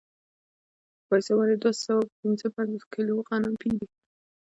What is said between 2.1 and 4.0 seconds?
پنځه پنځوس کیلو غنم پېري